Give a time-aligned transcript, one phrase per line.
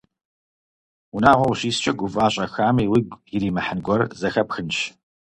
[1.15, 4.77] Унагъуэ ущискӏэ, гува щӏэхами уигу иримыхьын гуэр зэхэпхынщ.